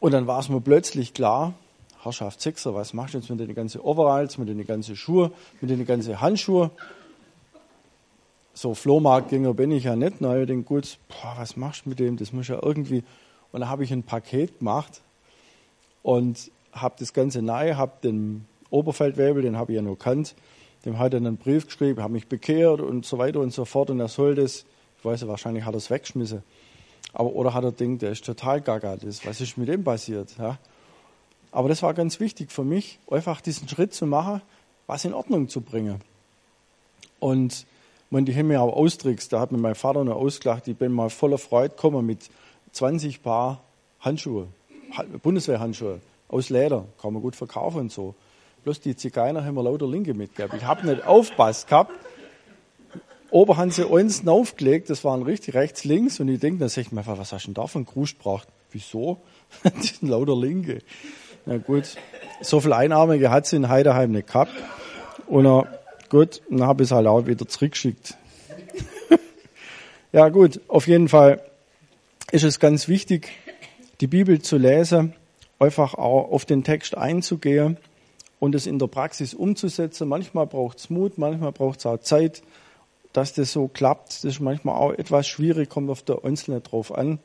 Und 0.00 0.12
dann 0.12 0.26
war 0.26 0.40
es 0.40 0.48
mir 0.48 0.62
plötzlich 0.62 1.12
klar, 1.12 1.52
Herrschaft 2.02 2.40
Sechser, 2.40 2.74
was 2.74 2.94
machst 2.94 3.12
du 3.12 3.18
jetzt 3.18 3.28
mit 3.28 3.38
den 3.38 3.54
ganzen 3.54 3.82
Overalls, 3.82 4.38
mit 4.38 4.48
den 4.48 4.66
ganzen 4.66 4.96
Schuhen, 4.96 5.30
mit 5.60 5.68
den 5.68 5.84
ganzen 5.84 6.18
Handschuhen? 6.18 6.70
So 8.54 8.72
Flohmarktgänger 8.72 9.52
bin 9.52 9.72
ich 9.72 9.84
ja 9.84 9.94
nicht. 9.94 10.22
Na, 10.22 10.38
ich 10.38 10.46
denke, 10.46 10.64
gut, 10.64 10.96
boah, 11.08 11.34
was 11.36 11.54
machst 11.58 11.84
du 11.84 11.90
mit 11.90 11.98
dem? 11.98 12.16
Das 12.16 12.32
muss 12.32 12.48
ja 12.48 12.58
irgendwie. 12.62 13.04
Und 13.52 13.60
dann 13.60 13.68
habe 13.68 13.84
ich 13.84 13.92
ein 13.92 14.04
Paket 14.04 14.60
gemacht 14.60 15.02
und 16.02 16.50
habe 16.80 16.96
das 16.98 17.12
Ganze 17.12 17.42
nahe, 17.42 17.76
habe 17.76 17.92
den 18.02 18.46
Oberfeldwebel, 18.70 19.42
den 19.42 19.56
habe 19.56 19.72
ich 19.72 19.76
ja 19.76 19.82
nur 19.82 19.98
kannt, 19.98 20.34
dem 20.84 20.98
hat 20.98 21.14
er 21.14 21.18
einen 21.18 21.36
Brief 21.36 21.66
geschrieben, 21.66 22.02
habe 22.02 22.12
mich 22.12 22.28
bekehrt 22.28 22.80
und 22.80 23.04
so 23.04 23.18
weiter 23.18 23.40
und 23.40 23.52
so 23.52 23.64
fort. 23.64 23.90
Und 23.90 24.00
er 24.00 24.08
soll 24.08 24.34
das, 24.34 24.64
ich 24.98 25.04
weiß 25.04 25.22
ja, 25.22 25.28
wahrscheinlich 25.28 25.64
hat 25.64 25.74
er 25.74 25.78
es 25.78 25.90
weggeschmissen. 25.90 26.42
Aber, 27.12 27.32
oder 27.32 27.54
hat 27.54 27.64
er 27.64 27.72
denkt, 27.72 28.02
der 28.02 28.12
ist 28.12 28.24
total 28.24 28.60
gaga, 28.60 28.96
das, 28.96 29.24
was 29.26 29.40
ist 29.40 29.56
mit 29.56 29.68
dem 29.68 29.82
passiert? 29.82 30.36
Ja? 30.38 30.58
Aber 31.50 31.68
das 31.68 31.82
war 31.82 31.94
ganz 31.94 32.20
wichtig 32.20 32.52
für 32.52 32.64
mich, 32.64 32.98
einfach 33.10 33.40
diesen 33.40 33.68
Schritt 33.68 33.94
zu 33.94 34.06
machen, 34.06 34.42
was 34.86 35.04
in 35.04 35.14
Ordnung 35.14 35.48
zu 35.48 35.60
bringen. 35.60 36.00
Und 37.18 37.66
wenn 38.10 38.24
die 38.24 38.34
haben 38.36 38.48
mir 38.48 38.60
auch 38.60 38.76
Austricks, 38.76 39.28
da 39.28 39.40
hat 39.40 39.50
mir 39.50 39.58
mein 39.58 39.74
Vater 39.74 40.04
noch 40.04 40.16
ausgelacht, 40.16 40.68
ich 40.68 40.76
bin 40.76 40.92
mal 40.92 41.10
voller 41.10 41.38
Freude 41.38 41.70
gekommen 41.70 42.06
mit 42.06 42.28
20 42.72 43.22
Paar 43.22 43.62
Handschuhe, 44.00 44.48
Bundeswehrhandschuhe 45.22 46.00
aus 46.28 46.50
Leder, 46.50 46.86
kann 47.00 47.12
man 47.12 47.22
gut 47.22 47.36
verkaufen 47.36 47.80
und 47.80 47.92
so. 47.92 48.14
Bloß 48.64 48.80
die 48.80 48.96
Zigeiner 48.96 49.44
haben 49.44 49.54
mir 49.54 49.62
lauter 49.62 49.86
Linke 49.86 50.12
mitgegeben. 50.12 50.58
Ich 50.58 50.64
habe 50.64 50.86
nicht 50.86 51.06
aufpasst 51.06 51.68
gehabt. 51.68 51.92
oben 53.30 53.56
haben 53.56 53.70
sie 53.70 53.86
uns 53.86 54.26
aufgelegt, 54.26 54.90
das 54.90 55.04
waren 55.04 55.22
richtig 55.22 55.54
rechts, 55.54 55.84
links. 55.84 56.18
Und 56.18 56.28
ich 56.28 56.40
denke, 56.40 56.58
dann 56.58 56.68
sag 56.68 56.82
ich 56.82 56.92
mir, 56.92 57.06
was 57.06 57.32
hast 57.32 57.44
du 57.44 57.48
denn 57.48 57.54
da 57.54 57.66
von 57.68 57.84
Gruß 57.84 58.14
gebracht? 58.14 58.48
Wieso? 58.72 59.18
die 59.64 59.86
sind 59.86 60.08
lauter 60.08 60.36
Linke. 60.36 60.80
Na 61.44 61.58
gut, 61.58 61.96
so 62.40 62.60
viel 62.60 62.72
Einarmige 62.72 63.30
hat 63.30 63.46
sie 63.46 63.54
in 63.54 63.68
Heideheim 63.68 64.10
nicht 64.10 64.26
gehabt. 64.26 64.50
Und 65.28 65.46
uh, 65.46 65.64
gut, 66.08 66.42
dann 66.50 66.64
habe 66.64 66.82
ich 66.82 66.88
es 66.88 66.92
halt 66.92 67.06
auch 67.06 67.24
wieder 67.26 67.46
zurückgeschickt. 67.46 68.16
ja 70.12 70.28
gut, 70.28 70.60
auf 70.66 70.88
jeden 70.88 71.08
Fall 71.08 71.40
ist 72.32 72.42
es 72.42 72.58
ganz 72.58 72.88
wichtig, 72.88 73.28
die 74.00 74.08
Bibel 74.08 74.42
zu 74.42 74.56
lesen, 74.56 75.14
einfach 75.58 75.94
auch 75.94 76.30
auf 76.30 76.44
den 76.44 76.64
Text 76.64 76.96
einzugehen 76.96 77.78
und 78.40 78.54
es 78.54 78.66
in 78.66 78.78
der 78.78 78.86
Praxis 78.86 79.34
umzusetzen. 79.34 80.08
Manchmal 80.08 80.46
braucht 80.46 80.78
es 80.78 80.90
Mut, 80.90 81.18
manchmal 81.18 81.52
braucht 81.52 81.78
es 81.78 81.86
auch 81.86 81.98
Zeit, 81.98 82.42
dass 83.12 83.32
das 83.32 83.52
so 83.52 83.68
klappt. 83.68 84.08
Das 84.08 84.24
ist 84.24 84.40
manchmal 84.40 84.76
auch 84.76 84.92
etwas 84.92 85.26
schwierig, 85.26 85.68
kommt 85.68 85.90
auf 85.90 86.02
der 86.02 86.24
Einzelne 86.24 86.60
drauf 86.60 86.96
an. 86.96 87.18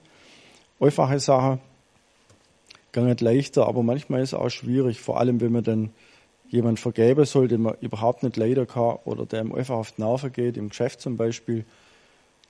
Einfache 0.79 1.19
Sache, 1.19 1.59
gar 2.91 3.05
nicht 3.05 3.21
leichter, 3.21 3.67
aber 3.67 3.83
manchmal 3.83 4.21
ist 4.21 4.29
es 4.29 4.39
auch 4.39 4.50
schwierig, 4.50 5.00
vor 5.00 5.19
allem 5.19 5.41
wenn 5.41 5.51
man 5.51 5.63
dann 5.63 5.89
jemand 6.50 6.79
vergeben 6.79 7.25
soll, 7.25 7.47
den 7.47 7.61
man 7.61 7.75
überhaupt 7.81 8.23
nicht 8.23 8.35
leiden 8.35 8.67
kann 8.67 8.97
oder 9.05 9.25
der 9.25 9.41
ihm 9.41 9.53
einfach 9.53 9.75
auf 9.75 9.91
die 9.91 10.01
Nerven 10.01 10.31
geht, 10.31 10.57
im 10.57 10.69
Geschäft 10.69 11.01
zum 11.01 11.15
Beispiel, 11.17 11.65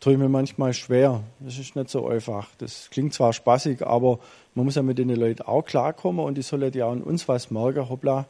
tue 0.01 0.13
ich 0.13 0.19
mir 0.19 0.27
manchmal 0.27 0.73
schwer. 0.73 1.23
Das 1.39 1.57
ist 1.57 1.77
nicht 1.77 1.89
so 1.89 2.07
einfach. 2.07 2.49
Das 2.57 2.89
klingt 2.89 3.13
zwar 3.13 3.31
spaßig, 3.31 3.85
aber 3.85 4.19
man 4.55 4.65
muss 4.65 4.75
ja 4.75 4.81
mit 4.81 4.97
den 4.97 5.09
Leuten 5.09 5.43
auch 5.43 5.61
klarkommen 5.61 6.25
und 6.25 6.35
die 6.35 6.41
sollen 6.41 6.73
ja 6.73 6.89
an 6.89 7.01
uns 7.01 7.29
was 7.29 7.51
merken, 7.51 7.87
hoppla, 7.87 8.25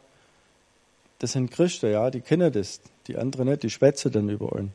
das 1.18 1.32
sind 1.32 1.50
Christen, 1.50 1.90
ja, 1.90 2.10
die 2.10 2.20
kennen 2.20 2.52
das, 2.52 2.80
die 3.06 3.16
anderen 3.16 3.48
nicht, 3.48 3.62
die 3.62 3.70
schwätzen 3.70 4.12
dann 4.12 4.28
über 4.28 4.52
uns. 4.52 4.70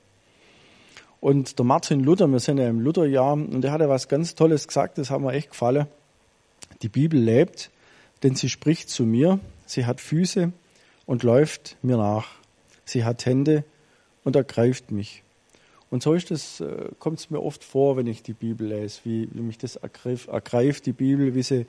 Und 1.20 1.58
der 1.58 1.66
Martin 1.66 2.01
Luther, 2.01 2.27
wir 2.27 2.39
sind 2.39 2.58
ja 2.58 2.68
im 2.68 2.80
Lutherjahr, 2.80 3.34
und 3.34 3.62
der 3.62 3.72
hat 3.72 3.82
ja 3.82 3.89
was 3.89 4.08
ganz 4.08 4.36
Tolles 4.36 4.68
gesagt, 4.68 4.98
das 4.98 5.10
hat 5.10 5.22
mir 5.22 5.34
echt 5.34 5.51
gefallen. 5.51 5.88
Die 6.82 6.89
Bibel 6.89 7.20
lebt, 7.20 7.70
denn 8.24 8.36
sie 8.36 8.50
spricht 8.50 8.89
zu 8.89 9.04
mir, 9.04 9.39
sie 9.66 9.86
hat 9.86 10.01
Füße 10.01 10.51
und 11.06 11.24
läuft 11.24 11.77
mir 11.82 11.98
nach. 11.98 12.27
Sie 12.86 13.04
hat 13.04 13.25
Hände 13.25 13.63
und 14.24 14.36
ergreift 14.36 14.92
mich. 14.92 15.24
Und 15.89 16.03
so 16.03 16.13
ist 16.13 16.32
es, 16.32 16.60
äh, 16.60 16.89
kommt 17.00 17.20
es 17.20 17.29
mir 17.29 17.41
oft 17.41 17.63
vor, 17.63 17.96
wenn 17.98 18.08
ich 18.08 18.22
die 18.24 18.34
Bibel 18.34 18.67
lese, 18.67 19.00
wie, 19.06 19.29
wie 19.32 19.41
mich 19.41 19.58
das 19.58 19.77
ergreift, 19.77 20.27
ergreift, 20.27 20.86
die 20.86 20.94
Bibel, 20.94 21.34
wie 21.34 21.44
sie 21.44 21.65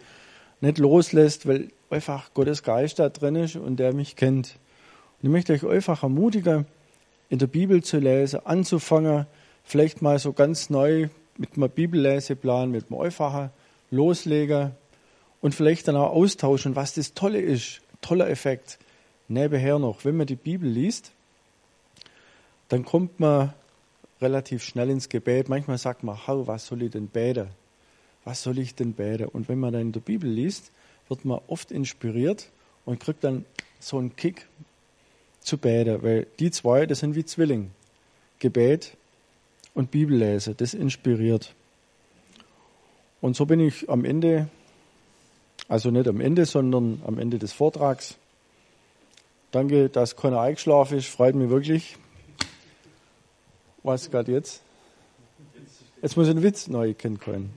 nicht 0.61 0.79
loslässt, 0.79 1.47
weil 1.47 1.69
einfach 1.91 2.35
Gottes 2.35 2.63
Geist 2.63 2.99
da 2.99 3.09
drin 3.09 3.37
ist 3.37 3.57
und 3.57 3.77
der 3.77 3.95
mich 3.95 4.17
kennt. 4.17 4.59
Und 5.21 5.29
ich 5.29 5.31
möchte 5.31 5.53
euch 5.53 5.65
einfach 5.65 6.03
ermutigen, 6.03 6.67
in 7.29 7.39
der 7.39 7.47
Bibel 7.47 7.83
zu 7.83 7.99
lesen, 7.99 8.41
anzufangen, 8.45 9.27
vielleicht 9.63 10.03
mal 10.03 10.19
so 10.19 10.33
ganz 10.33 10.71
neu 10.71 11.09
mit 11.37 11.57
einem 11.57 11.71
Bibelleseplan, 11.71 12.71
mit 12.71 12.91
einem 12.91 13.01
einfachen 13.01 13.51
loslegen 13.91 14.73
und 15.41 15.55
vielleicht 15.55 15.89
dann 15.89 15.97
auch 15.97 16.11
austauschen, 16.11 16.75
was 16.75 16.95
das 16.95 17.15
Tolle 17.15 17.41
ist, 17.41 17.81
toller 18.01 18.29
Effekt. 18.29 18.79
Nebenher 19.29 19.79
noch, 19.79 20.05
wenn 20.05 20.17
man 20.17 20.27
die 20.27 20.37
Bibel 20.37 20.69
liest, 20.69 21.13
dann 22.69 22.85
kommt 22.85 23.21
man 23.21 23.53
relativ 24.21 24.63
schnell 24.63 24.91
ins 24.91 25.09
Gebet. 25.09 25.49
Manchmal 25.49 25.79
sagt 25.79 26.03
man, 26.03 26.27
hau, 26.27 26.47
was 26.47 26.67
soll 26.67 26.83
ich 26.83 26.91
denn 26.91 27.09
beten? 27.09 27.49
Was 28.25 28.43
soll 28.43 28.59
ich 28.59 28.75
denn 28.75 28.93
beten? 28.93 29.27
Und 29.27 29.49
wenn 29.49 29.59
man 29.59 29.73
dann 29.73 29.83
in 29.83 29.93
der 29.93 30.01
Bibel 30.01 30.29
liest, 30.29 30.73
wird 31.09 31.25
man 31.25 31.41
oft 31.47 31.71
inspiriert 31.71 32.51
und 32.85 33.01
kriegt 33.01 33.25
dann 33.25 33.45
so 33.81 33.99
einen 33.99 34.17
Kick 34.17 34.47
zu 35.41 35.59
beten, 35.59 36.03
weil 36.03 36.27
die 36.39 36.51
zwei, 36.51 36.87
das 36.87 37.01
sind 37.01 37.15
wie 37.15 37.25
Zwilling. 37.25 37.71
Gebet 38.39 38.97
und 39.75 39.91
Bibellese, 39.91 40.55
das 40.55 40.75
inspiriert. 40.75 41.55
Und 43.21 43.37
so 43.37 43.47
bin 43.47 43.61
ich 43.61 43.89
am 43.89 44.05
Ende, 44.05 44.49
also 45.69 45.91
nicht 45.91 46.09
am 46.09 46.21
Ende, 46.21 46.47
sondern 46.47 47.03
am 47.07 47.19
Ende 47.19 47.39
des 47.39 47.53
Vortrags. 47.53 48.17
Danke, 49.51 49.89
dass 49.89 50.17
keiner 50.17 50.41
eingeschlafen 50.41 50.99
ist, 50.99 51.09
freut 51.09 51.35
mich 51.35 51.49
wirklich. 51.49 51.97
Was 53.89 54.11
gerade 54.11 54.33
jetzt? 54.33 54.61
Jetzt 56.03 56.15
muss 56.19 56.27
ich 56.27 56.33
einen 56.33 56.43
Witz 56.43 56.69
neu 56.69 56.93
kennen 56.93 57.19
können. 57.19 57.55